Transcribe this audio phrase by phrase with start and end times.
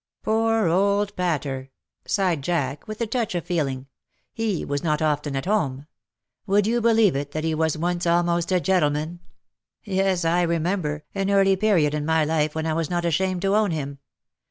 [0.23, 1.69] "Poor old Pater,"
[2.07, 3.85] sighed Jack, with a touch of feeling.
[4.33, 5.81] He was not often at home.
[5.81, 5.83] '^
[6.47, 9.19] Would you believe it, that he was once almost a gentleman?
[9.83, 13.55] Yes, I remember, an early period in my life when I was not ashamed to
[13.55, 13.99] own him.